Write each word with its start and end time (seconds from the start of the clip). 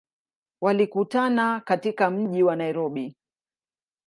Walikutana 0.61 1.59
katika 1.59 2.11
mji 2.11 2.43
wa 2.43 2.55
Nairobi. 2.55 3.15